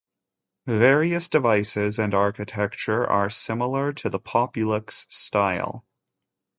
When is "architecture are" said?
2.15-3.29